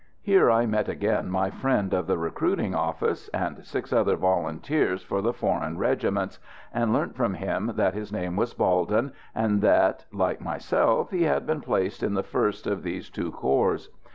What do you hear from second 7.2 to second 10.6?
him that his name was Balden, and that, like